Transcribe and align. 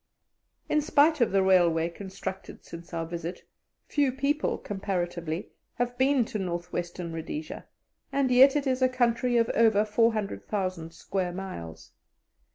In 0.67 0.81
spite 0.81 1.21
of 1.21 1.31
the 1.31 1.43
railway 1.43 1.87
constructed 1.87 2.65
since 2.65 2.91
our 2.91 3.05
visit, 3.05 3.43
few 3.87 4.11
people, 4.11 4.57
comparatively, 4.57 5.51
have 5.75 5.95
been 5.99 6.25
to 6.25 6.39
North 6.39 6.73
Western 6.73 7.13
Rhodesia, 7.13 7.67
and 8.11 8.31
yet 8.31 8.55
it 8.55 8.65
is 8.65 8.81
a 8.81 8.89
country 8.89 9.37
of 9.37 9.49
over 9.49 9.85
400,000 9.85 10.91
square 10.91 11.31
miles. 11.31 11.91